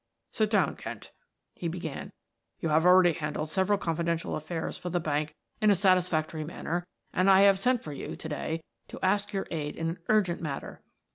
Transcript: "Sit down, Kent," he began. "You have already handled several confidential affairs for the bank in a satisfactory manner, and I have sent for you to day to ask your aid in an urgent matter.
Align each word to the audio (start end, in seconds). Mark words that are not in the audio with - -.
"Sit 0.31 0.49
down, 0.49 0.75
Kent," 0.77 1.11
he 1.53 1.67
began. 1.67 2.11
"You 2.59 2.69
have 2.69 2.87
already 2.87 3.13
handled 3.13 3.51
several 3.51 3.77
confidential 3.77 4.35
affairs 4.35 4.75
for 4.75 4.89
the 4.89 4.99
bank 4.99 5.35
in 5.61 5.69
a 5.69 5.75
satisfactory 5.75 6.43
manner, 6.43 6.87
and 7.13 7.29
I 7.29 7.41
have 7.41 7.59
sent 7.59 7.83
for 7.83 7.93
you 7.93 8.15
to 8.15 8.27
day 8.27 8.63
to 8.87 8.99
ask 9.05 9.31
your 9.31 9.45
aid 9.51 9.75
in 9.75 9.89
an 9.91 9.99
urgent 10.09 10.41
matter. 10.41 10.81